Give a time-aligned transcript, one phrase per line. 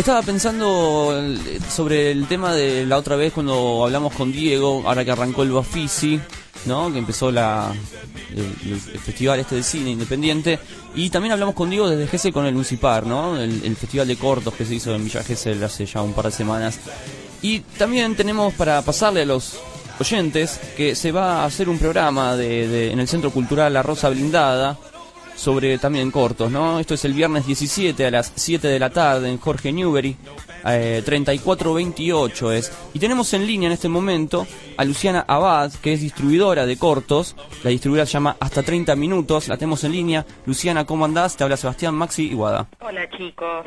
[0.00, 1.12] Estaba pensando
[1.68, 5.50] sobre el tema de la otra vez cuando hablamos con Diego, ahora que arrancó el
[5.52, 6.18] Bafisi,
[6.64, 6.90] ¿no?
[6.90, 7.70] Que empezó la,
[8.34, 10.58] el, festival este de cine independiente.
[10.94, 13.36] Y también hablamos con Diego desde Gese con el Uncipar, ¿no?
[13.38, 16.24] El, el festival de cortos que se hizo en Villa Gesell hace ya un par
[16.24, 16.78] de semanas.
[17.42, 19.58] Y también tenemos para pasarle a los
[20.00, 23.82] oyentes que se va a hacer un programa de, de- en el Centro Cultural La
[23.82, 24.78] Rosa Blindada
[25.40, 26.78] sobre también cortos, ¿no?
[26.78, 30.14] Esto es el viernes 17 a las 7 de la tarde en Jorge Newbery,
[30.66, 32.90] eh, 3428 es.
[32.92, 37.36] Y tenemos en línea en este momento a Luciana Abad, que es distribuidora de cortos.
[37.64, 40.26] La distribuidora llama Hasta 30 Minutos, la tenemos en línea.
[40.44, 41.38] Luciana, ¿cómo andás?
[41.38, 42.68] Te habla Sebastián Maxi Iguada.
[42.80, 43.64] Hola chicos,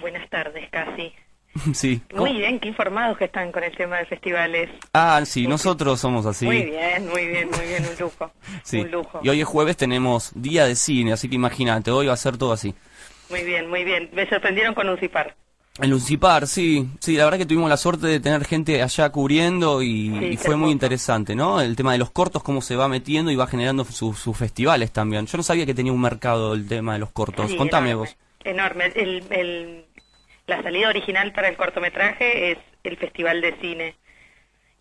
[0.00, 1.12] buenas tardes casi.
[1.74, 2.00] sí.
[2.14, 4.70] Muy bien, qué informados que están con el tema de festivales.
[4.92, 6.46] Ah, sí, nosotros somos así.
[6.46, 8.30] Muy bien, muy bien, muy bien, un lujo.
[8.64, 8.78] Sí.
[8.80, 9.20] Un lujo.
[9.22, 12.36] Y hoy es jueves, tenemos día de cine, así que imagínate, hoy va a ser
[12.36, 12.74] todo así.
[13.30, 14.10] Muy bien, muy bien.
[14.12, 15.34] Me sorprendieron con Ucipar.
[15.80, 19.82] El Lucipar, sí, sí, la verdad que tuvimos la suerte de tener gente allá cubriendo
[19.82, 21.60] y, Sí, y qué fue muy interesante, ¿no?
[21.60, 24.92] El tema de los cortos, cómo se va metiendo y va generando su- sus festivales
[24.92, 25.26] también.
[25.26, 27.50] Yo no sabía que tenía un mercado el tema de los cortos.
[27.50, 28.16] Sí, Contame enorme, vos.
[28.44, 28.92] Enorme.
[28.94, 29.84] El, el-
[30.46, 33.96] la salida original para el cortometraje es el Festival de Cine.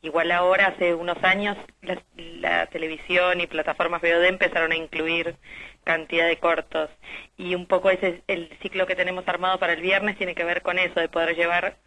[0.02, 5.38] Igual ahora, hace unos años, la, la televisión y plataformas VOD empezaron a incluir
[5.86, 6.89] cantidad de cortos.
[7.38, 10.61] Y un poco ese el ciclo que tenemos armado para el viernes tiene que ver
[10.61, 11.77] con eso, de poder llevar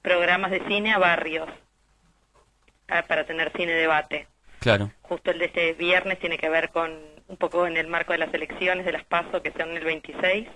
[0.00, 1.48] programas de cine a barrios
[3.06, 4.26] para tener cine debate.
[4.58, 8.12] Claro, Justo el de este viernes tiene que ver con un poco en el marco
[8.12, 10.48] de las elecciones de las PASO que son el 26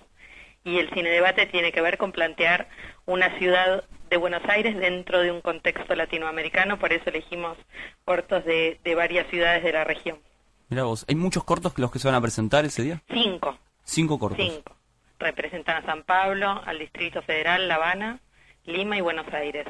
[0.65, 2.67] y el cine debate tiene que ver con plantear
[3.05, 7.57] una ciudad de Buenos Aires dentro de un contexto latinoamericano, por eso elegimos
[8.03, 10.17] cortos de, de varias ciudades de la región.
[10.69, 11.05] mira vos.
[11.07, 13.01] ¿Hay muchos cortos que los que se van a presentar ese día?
[13.11, 14.39] Cinco, Cinco cortos.
[14.45, 14.75] cinco.
[15.19, 18.19] Representan a San Pablo, al Distrito Federal, La Habana,
[18.65, 19.65] Lima y Buenos Aires.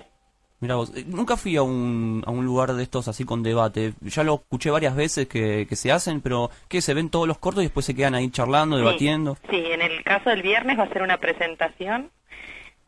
[0.59, 0.95] Mira vos.
[0.95, 3.93] Eh, Nunca fui a un, a un lugar de estos así con debate.
[4.01, 6.81] Ya lo escuché varias veces que, que se hacen, pero ¿qué?
[6.81, 9.37] ¿Se ven todos los cortos y después se quedan ahí charlando, Sí, debatiendo?
[9.49, 12.11] Sí, en el caso del viernes va a ser una presentación.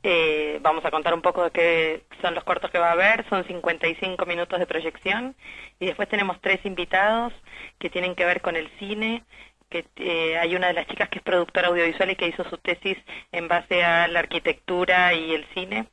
[0.04, 3.28] Eh, vamos a contar un poco de qué son los cortos que va a haber.
[3.30, 5.36] Son 55 minutos de proyección.
[5.80, 7.34] Y después tenemos tres invitados
[7.80, 9.24] que tienen que ver con el cine.
[9.70, 12.58] Que eh, hay una de las chicas que es productora audiovisual y que hizo su
[12.58, 12.98] tesis
[13.34, 15.90] en base a la arquitectura y el cine.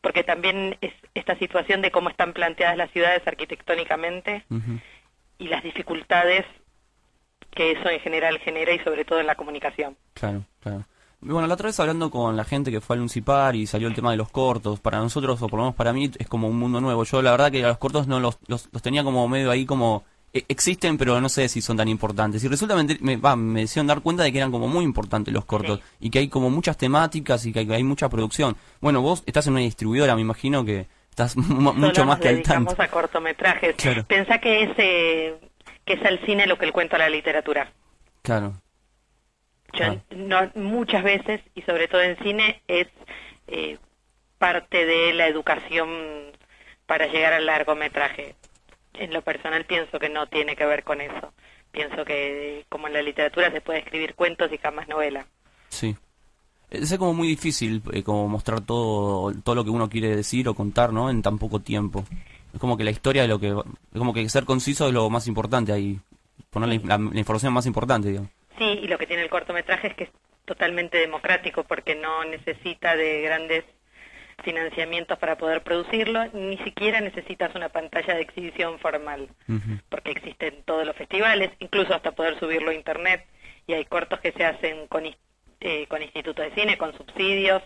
[0.00, 4.44] Porque también es esta situación de cómo están planteadas las ciudades arquitectónicamente
[5.38, 6.46] y las dificultades
[7.50, 9.96] que eso en general genera y sobre todo en la comunicación.
[10.14, 10.84] Claro, claro.
[11.22, 13.94] Bueno, la otra vez hablando con la gente que fue al Uncipar y salió el
[13.94, 16.58] tema de los cortos, para nosotros, o por lo menos para mí, es como un
[16.58, 17.04] mundo nuevo.
[17.04, 19.66] Yo la verdad que a los cortos no los, los, los tenía como medio ahí
[19.66, 20.04] como...
[20.32, 22.42] e- Existen, pero no sé si son tan importantes.
[22.44, 25.32] Y resulta me, me, va, me hicieron dar cuenta de que eran como muy importantes
[25.34, 25.80] los cortos.
[26.00, 28.56] Y que hay como muchas temáticas y que hay, que hay mucha producción.
[28.80, 32.28] Bueno, vos estás en una distribuidora, me imagino que estás mu- mucho más nos que
[32.28, 32.74] al tanto.
[32.80, 33.74] a cortometrajes.
[33.76, 34.04] Claro.
[34.04, 35.38] Pensá que es, eh,
[35.84, 37.72] que es al cine lo que el cuento a la literatura.
[38.22, 38.54] Claro,
[39.72, 39.96] Yo, Ah.
[40.10, 42.88] no, muchas veces, y sobre todo en cine, es
[43.46, 43.78] eh,
[44.38, 45.88] parte de la educación
[46.86, 48.34] para llegar al largometraje.
[48.94, 51.32] En lo personal pienso que no tiene que ver con eso.
[51.70, 55.26] Pienso que como en la literatura se puede escribir cuentos y jamás novela.
[55.68, 55.96] sí.
[56.70, 60.54] Es como muy difícil eh, como mostrar todo, todo lo que uno quiere decir o
[60.54, 61.10] contar, ¿no?
[61.10, 62.04] En tan poco tiempo.
[62.54, 63.48] Es como que la historia de lo que...
[63.48, 65.98] Es como que ser conciso es lo más importante ahí.
[66.50, 68.30] Poner la, la- la información más importante, digamos.
[68.56, 70.10] Sí, y lo que tiene el cortometraje es que es
[70.44, 73.64] totalmente democrático porque no necesita de grandes
[74.42, 79.28] financiamientos para poder producirlo, ni siquiera necesitas una pantalla de exhibición formal,
[79.88, 83.26] porque existen todos los festivales, incluso hasta poder subirlo a internet,
[83.66, 85.04] y hay cortos que se hacen con,
[85.60, 87.62] eh, con institutos de cine, con subsidios,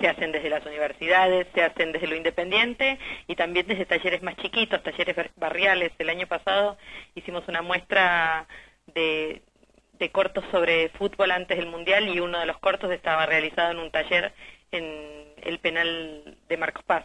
[0.00, 4.36] se hacen desde las universidades, se hacen desde lo independiente y también desde talleres más
[4.36, 5.90] chiquitos, talleres bar- barriales.
[5.98, 6.78] El año pasado
[7.16, 8.46] hicimos una muestra
[8.94, 9.42] de,
[9.98, 13.78] de cortos sobre fútbol antes del Mundial y uno de los cortos estaba realizado en
[13.80, 14.32] un taller
[14.72, 14.84] en
[15.42, 17.04] el penal de Marcos Paz.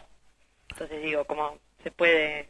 [0.70, 2.48] Entonces digo, como se puede,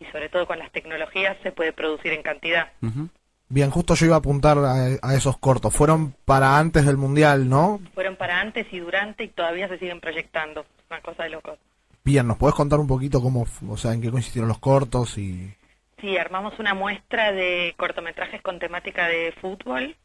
[0.00, 2.72] y sobre todo con las tecnologías, se puede producir en cantidad.
[2.82, 3.08] Ujú.
[3.48, 5.74] Bien, justo yo iba a apuntar a, esos cortos.
[5.74, 7.80] Fueron para antes del Mundial, ¿no?
[7.92, 10.64] Fueron para antes y durante y todavía se siguen proyectando.
[10.88, 11.58] Una cosa de locos.
[12.02, 15.54] Bien, ¿nos podés contar un poquito cómo, o sea, en qué consistieron los cortos y...?
[16.00, 19.96] Sí, armamos una muestra de cortometrajes con temática de fútbol.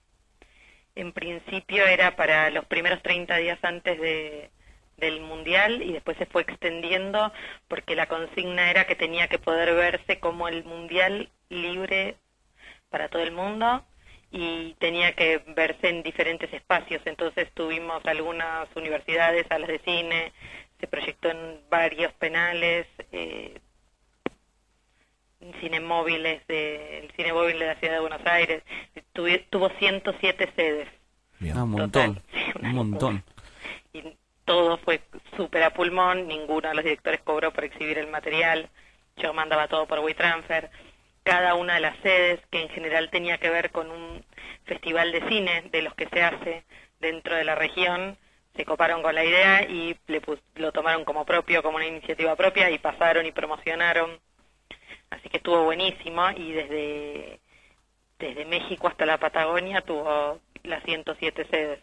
[0.98, 4.50] En principio era para los primeros 30 días antes de,
[4.98, 7.32] del Mundial y después se fue extendiendo
[7.68, 12.16] porque la consigna era que tenía que poder verse como el Mundial libre
[12.90, 13.86] para todo el mundo
[14.32, 17.04] y tenía que verse en diferentes espacios.
[17.06, 20.34] Entonces tuvimos algunas universidades, salas de cine,
[20.80, 23.60] se proyectó en varios penales, eh,
[25.60, 28.64] cine móviles, de, el cine móvil de la ciudad de Buenos Aires,
[29.50, 30.88] tuvo 107 sedes.
[31.54, 32.22] Ah, un montón,
[32.62, 33.24] un montón.
[33.94, 34.04] Y
[34.46, 35.02] todo fue
[35.36, 38.70] súper a pulmón, ninguno de los directores cobró por exhibir el material,
[39.18, 40.70] yo mandaba todo por WeTransfer
[41.28, 44.24] cada una de las sedes, que en general tenía que ver con un
[44.64, 46.64] festival de cine de los que se hace
[47.02, 48.18] dentro de la región,
[48.56, 50.22] se coparon con la idea y le
[50.56, 54.22] lo tomaron como propio, como una iniciativa propia y pasaron y promocionaron.
[55.10, 57.42] Así que estuvo buenísimo y desde,
[58.20, 61.80] desde México hasta la Patagonia tuvo las 107 sedes.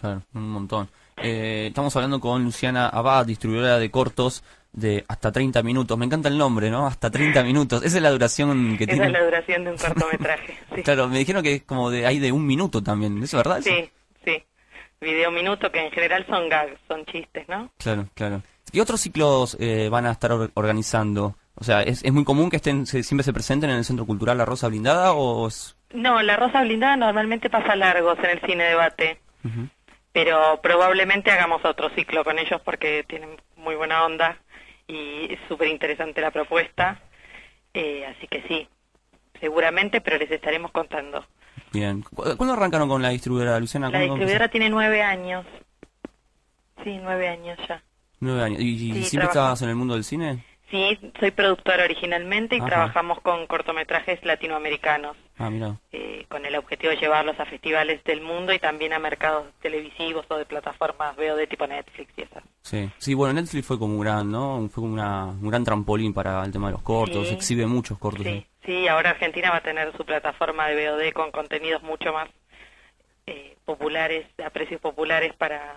[0.00, 0.88] Claro, un montón.
[1.16, 5.98] Eh, estamos hablando con Luciana Abad, distribuidora de cortos de hasta 30 minutos.
[5.98, 6.86] Me encanta el nombre, ¿no?
[6.86, 7.82] Hasta 30 minutos.
[7.82, 9.02] Esa es la duración que tiene.
[9.02, 10.58] Esa es la duración de un cortometraje.
[10.84, 13.20] Claro, me dijeron que es como de hay de un minuto también.
[13.22, 13.60] ¿Es verdad?
[13.62, 13.90] Sí,
[14.24, 14.44] sí.
[15.00, 17.70] Video minuto que en general son gags, son chistes, ¿no?
[17.78, 18.42] Claro, claro.
[18.70, 21.36] ¿Qué otros ciclos eh, van a estar organizando?
[21.60, 24.38] O sea, ¿es, ¿es muy común que estén siempre se presenten en el Centro Cultural
[24.38, 25.76] La Rosa Blindada o es...
[25.92, 29.20] No, La Rosa Blindada normalmente pasa largos en el cine debate.
[30.12, 34.36] Pero probablemente hagamos otro ciclo con ellos porque tienen muy buena onda
[34.86, 37.00] y es súper interesante la propuesta.
[37.74, 38.68] Eh, así que sí,
[39.40, 41.24] seguramente, pero les estaremos contando.
[41.72, 42.02] Bien.
[42.14, 43.90] ¿Cuándo arrancaron con la distribuidora, Luciana?
[43.90, 45.44] La distribuidora tiene nueve años.
[46.84, 47.82] Sí, nueve años ya.
[48.20, 48.60] Nueve años.
[48.60, 50.44] ¿Y, siempre estabas en el mundo del cine?
[50.70, 55.16] Sí, soy productora originalmente y trabajamos con cortometrajes latinoamericanos.
[55.38, 55.76] Ah, mira.
[55.92, 60.26] Eh, con el objetivo de llevarlos a festivales del mundo y también a mercados televisivos
[60.28, 62.42] o de plataformas veo de tipo Netflix y esas.
[62.60, 64.68] Sí, sí, bueno, Netflix fue como un gran, ¿no?
[64.68, 68.26] Fue como una, un gran trampolín para el tema de los cortos, exhibe muchos cortos.
[68.26, 72.28] Sí, sí, ahora Argentina va a tener su plataforma de VOD con contenidos mucho más
[73.26, 75.76] eh, populares, a precios populares para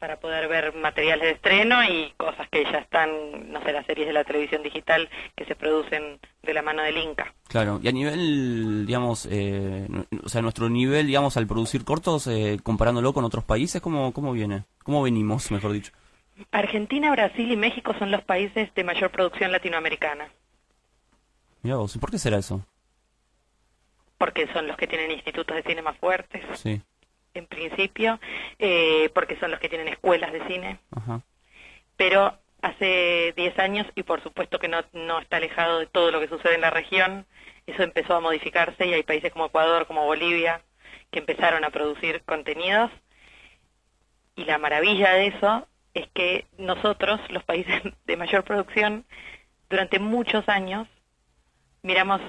[0.00, 4.06] para poder ver materiales de estreno y cosas que ya están, no sé, las series
[4.06, 7.34] de la televisión digital que se producen de la mano del Inca.
[7.48, 9.86] Claro, y a nivel, digamos, eh,
[10.24, 14.32] o sea, nuestro nivel, digamos, al producir cortos, eh, comparándolo con otros países, ¿cómo, ¿cómo
[14.32, 14.64] viene?
[14.84, 15.92] ¿Cómo venimos, mejor dicho?
[16.50, 20.30] Argentina, Brasil y México son los países de mayor producción latinoamericana.
[21.60, 22.64] Mira vos, ¿y por qué será eso?
[24.16, 26.42] Porque son los que tienen institutos de cine más fuertes.
[26.58, 26.80] Sí
[27.34, 28.18] en principio,
[28.58, 30.78] eh, porque son los que tienen escuelas de cine.
[31.96, 36.20] Pero hace 10 años, y por supuesto que no, no está alejado de todo lo
[36.20, 37.26] que sucede en la región,
[37.66, 40.62] eso empezó a modificarse y hay países como Ecuador, como Bolivia,
[41.10, 42.90] que empezaron a producir contenidos.
[44.36, 49.04] Y la maravilla de eso es que nosotros, los países de mayor producción,
[49.68, 50.88] durante muchos años
[51.82, 52.20] miramos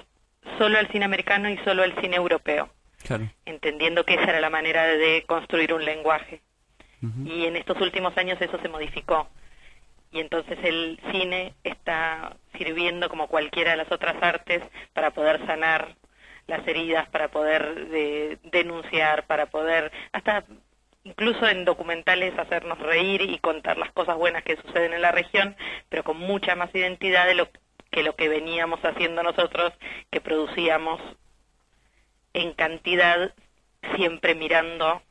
[0.58, 2.70] solo al cine americano y solo al cine europeo
[3.46, 6.42] entendiendo que esa era la manera de construir un lenguaje.
[7.26, 9.28] Y en estos últimos años eso se modificó.
[10.12, 14.62] Y entonces el cine está sirviendo como cualquiera de las otras artes
[14.94, 15.96] para poder sanar
[16.46, 17.88] las heridas, para poder
[18.52, 20.44] denunciar, para poder, hasta
[21.04, 25.56] incluso en documentales hacernos reír y contar las cosas buenas que suceden en la región,
[25.90, 27.50] pero con mucha más identidad de lo
[27.90, 29.74] que lo que veníamos haciendo nosotros,
[30.12, 31.02] que producíamos
[32.34, 33.34] en cantidad
[33.96, 35.02] siempre mirando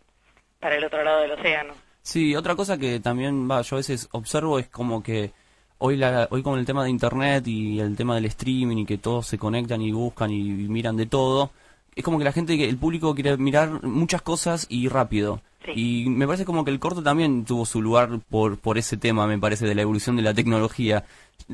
[0.58, 1.74] para el otro lado del océano.
[2.02, 5.32] Sí, otra cosa que también va, yo a veces observo es como que
[5.78, 8.98] hoy la, hoy con el tema de internet y el tema del streaming y que
[8.98, 11.50] todos se conectan y buscan y, miran de todo,
[11.94, 15.40] es como que la gente, el público quiere mirar muchas cosas y rápido.
[15.74, 19.26] Y me parece como que el corto también tuvo su lugar por, por ese tema,
[19.26, 21.04] me parece, de la evolución de la tecnología.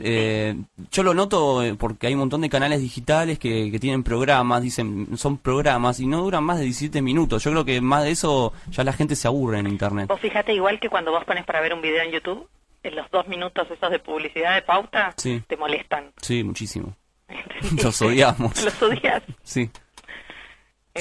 [0.00, 0.56] Eh,
[0.90, 4.62] yo lo noto eh, porque hay un montón de canales digitales que, que, tienen programas,
[4.62, 7.42] dicen, son programas y no duran más de 17 minutos.
[7.44, 10.08] Yo creo que más de eso ya la gente se aburre en Internet.
[10.08, 12.48] Vos fíjate, igual que cuando vos pones para ver un video en YouTube,
[12.82, 16.12] en los dos minutos esos de publicidad de pauta, te molestan.
[16.20, 16.94] Sí, muchísimo.
[17.82, 18.62] Los odiamos.
[18.62, 19.22] Los odias.
[19.42, 19.70] Sí.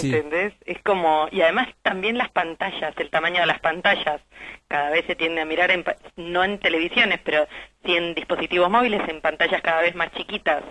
[0.04, 0.54] ¿Entendés?
[0.66, 4.22] Es como, y además también las pantallas, el tamaño de las pantallas,
[4.68, 5.84] cada vez se tiende a mirar, en,
[6.16, 7.48] no en televisiones, pero
[7.84, 10.64] sí en dispositivos móviles, en pantallas cada vez más chiquitas.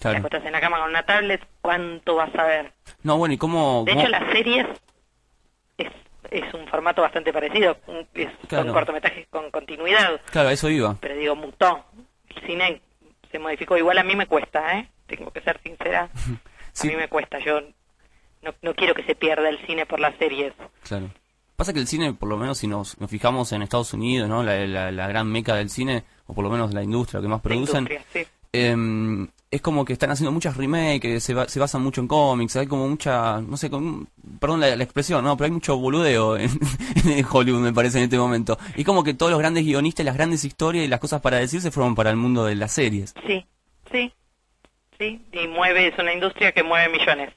[0.00, 0.14] Claro.
[0.14, 2.72] Te acuestas en la cama con una tablet, ¿cuánto vas a ver?
[3.02, 3.82] No, bueno, ¿y cómo...?
[3.84, 4.66] De cómo- hecho, las series
[5.78, 5.88] es,
[6.30, 7.76] es un formato bastante parecido,
[8.14, 8.64] es, Claro.
[8.66, 10.96] son cortometrajes con continuidad, Claro, eso iba.
[11.00, 11.84] pero digo, mutó.
[12.28, 12.80] El cine
[13.32, 14.88] se modificó, igual a mí me cuesta, ¿eh?
[15.06, 16.08] Tengo que ser sincera,
[16.72, 16.88] Sí.
[16.88, 17.60] a mí me cuesta, yo
[18.42, 20.52] no, no quiero que se pierda el cine por las series.
[20.82, 21.10] Claro.
[21.56, 24.42] Pasa que el cine, por lo menos si nos, nos fijamos en Estados Unidos, ¿no?
[24.44, 27.40] La, la- la gran meca del cine, o por lo menos la industria que más
[27.40, 28.24] producen, sí.
[28.52, 32.66] em, es como que están haciendo muchas remakes, se, se basan mucho en cómics, hay
[32.68, 36.50] como mucha, no sé, con- perdón la, la expresión, no, pero hay mucho boludeo en,
[37.06, 38.56] en Hollywood, me parece, en este momento.
[38.76, 41.60] Y como que todos los grandes guionistas, las grandes historias y las cosas para decir
[41.60, 43.14] se fueron para el mundo de las series.
[43.26, 43.44] Sí,
[43.90, 44.12] sí,
[44.96, 47.32] sí, y mueve, es una industria que mueve millones,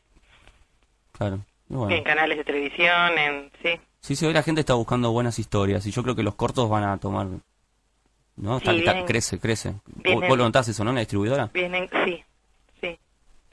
[1.21, 1.39] Claro.
[1.69, 1.95] Y bueno.
[1.95, 3.79] en canales de televisión, en, sí.
[3.99, 6.67] Sí, sí, hoy la gente está buscando buenas historias y yo creo que los cortos
[6.67, 7.27] van a tomar...
[8.37, 8.59] ¿No?
[8.59, 9.69] Sí, crece, crece.
[9.85, 10.91] Vos, vienen- vos lo notás eso, ¿no?
[10.93, 11.51] La distribuidora.
[11.53, 12.23] Vienen, sí,
[12.81, 12.97] sí,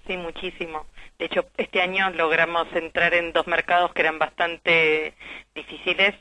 [0.07, 0.87] sí, muchísimo.
[1.19, 5.13] De hecho, este año logramos entrar en dos mercados que eran bastante
[5.55, 6.15] difíciles,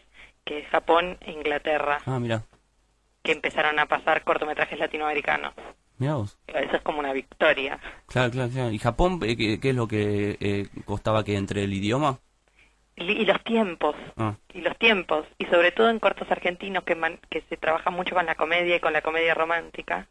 [0.43, 2.43] que es Japón e Inglaterra, Ah, mira.
[3.23, 5.53] que empezaron a pasar cortometrajes latinoamericanos.
[5.97, 6.37] Mira vos.
[6.47, 7.79] Eso es como una victoria.
[8.07, 8.71] Claro, claro, claro.
[8.71, 12.19] ¿Y Japón eh, qué, qué es lo que eh, costaba que entre el idioma?
[12.95, 16.95] Y, y los tiempos, Ah, y los tiempos, y sobre todo en cortos argentinos que,
[16.95, 20.07] man- que se trabaja mucho con la comedia y con la comedia romántica.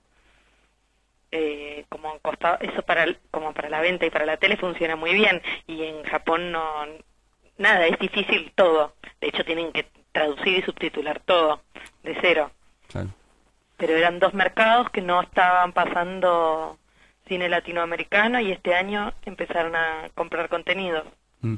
[1.33, 4.95] Eh, como costaba, eso para el- como para la venta y para la tele funciona
[4.95, 6.63] muy bien y en Japón no
[7.59, 11.61] nada es difícil todo de hecho tienen que traducir y subtitular todo
[12.05, 12.53] de cero
[12.87, 13.09] claro.
[13.77, 16.79] Pero eran dos mercados que no estaban pasando
[17.29, 21.05] cine latinoamericano y este año empezaron a comprar contenidos
[21.43, 21.57] Mm.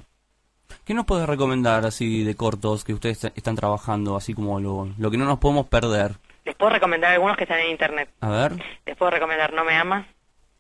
[0.85, 4.89] ¿Qué nos puedes recomendar así de cortos que ustedes est- están trabajando, así como lo,
[4.99, 6.17] lo que no nos podemos perder?
[6.45, 8.53] les puedo recomendar algunos que están en internet A ver,
[8.87, 10.07] les puedo recomendar No me amas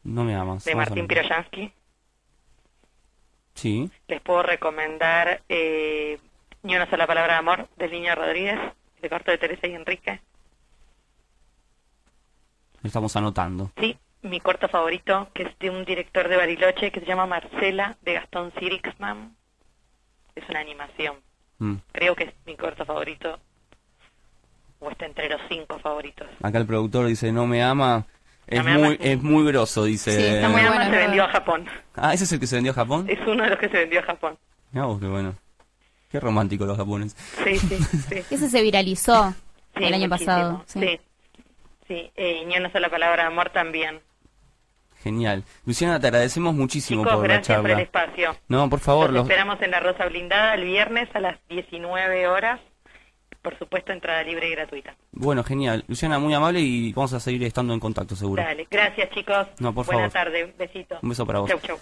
[0.04, 0.64] no me amas.
[0.64, 1.06] de Martín.
[1.08, 1.72] Piroyansky
[3.54, 6.18] Sí, les puedo recomendar eh,
[6.62, 8.58] Ni una sola palabra de amor del Niño Rodríguez
[9.02, 10.20] de corto de Teresa y Enrique
[12.84, 13.70] estamos anotando.
[13.78, 17.96] Sí, mi corto favorito, que es de un director de Bariloche que se llama Marcela,
[18.02, 19.34] de Gastón Sirixman.
[20.34, 21.16] Es una animación.
[21.58, 21.74] Mm.
[21.92, 23.38] Creo que es mi corto favorito.
[24.80, 26.28] O está entre los cinco favoritos.
[26.42, 28.06] Acá el productor dice, no me ama.
[28.46, 28.96] Es No me muy, ama.
[29.00, 30.12] es muy grosso, dice.
[30.12, 31.06] Sí, está No muy me bueno, se verdad.
[31.06, 31.66] vendió a Japón.
[31.96, 33.06] Ah, ¿ese es el que se vendió a Japón?
[33.08, 34.38] Es uno de los que se vendió a Japón.
[34.72, 35.34] Vos, qué bueno.
[36.10, 37.18] Qué romántico los japoneses.
[37.44, 38.14] Sí, sí, sí.
[38.30, 39.34] Ese se viralizó
[39.76, 40.08] Sí, el año muchísimo.
[40.32, 40.62] pasado.
[40.66, 40.80] Sí.
[40.80, 41.00] Sí,
[41.88, 42.10] sí.
[42.14, 44.00] Eh, y ni una sola palabra de amor también.
[45.02, 45.44] Genial.
[45.64, 47.82] Luciana, te agradecemos muchísimo Chicos, por la gracias por el charla.
[47.84, 48.36] espacio.
[48.48, 49.22] No, por favor, Los los...
[49.24, 52.60] esperamos en la Rosa Blindada el viernes a las 19 horas.
[53.40, 54.96] Por supuesto, entrada libre y gratuita.
[55.12, 55.84] Bueno, genial.
[55.86, 58.42] Luciana, muy amable y vamos a seguir estando en contacto, seguro.
[58.42, 59.46] Dale, gracias chicos.
[59.60, 60.12] No, por Buena favor.
[60.12, 60.98] tarde, besito.
[61.00, 61.48] Un beso para vos.
[61.48, 61.78] Chau, chau.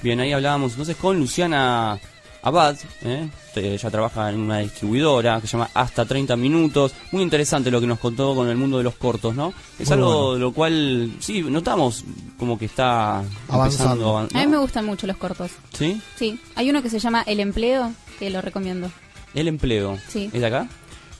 [0.00, 1.98] Bien, ahí hablábamos entonces con Luciana
[2.44, 3.28] Abad, ¿eh?
[3.54, 6.92] Ella trabaja en una distribuidora que se llama Hasta 30 Minutos.
[7.12, 9.54] Muy interesante lo que nos contó con el mundo de los cortos, ¿no?
[9.78, 10.34] Es Muy algo bueno.
[10.34, 12.04] de lo cual, sí, notamos
[12.38, 14.18] como que está Avanzando.
[14.18, 14.48] empezando a mí ¿no?
[14.50, 15.52] me gustan mucho los cortos.
[15.72, 16.00] ¿Sí?
[16.16, 18.90] Sí, hay uno que se llama El Empleo, que lo recomiendo.
[19.34, 19.98] El empleo.
[20.08, 20.28] Sí.
[20.32, 20.66] ¿Es de acá?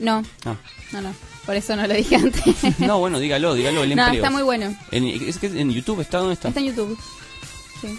[0.00, 0.56] No, Ah.
[0.92, 1.14] no, no,
[1.46, 2.42] por eso no lo dije antes.
[2.80, 4.24] No, bueno, dígalo, dígalo, el no, empleo.
[4.24, 4.74] está muy bueno.
[4.90, 6.18] En, ¿Es que en YouTube está?
[6.18, 6.48] ¿Dónde está?
[6.48, 6.98] Está en YouTube.
[7.80, 7.98] Sí.